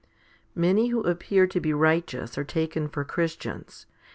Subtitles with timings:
[0.55, 0.61] 1.
[0.61, 3.85] MANY who appear to be righteous are taken for Christians.